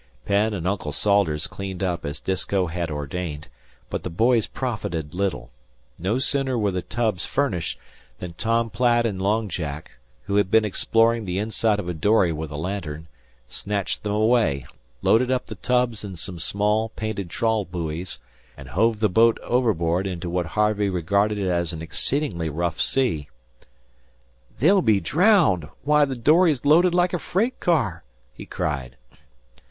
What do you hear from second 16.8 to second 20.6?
painted trawl buoys, and hove the boat overboard into what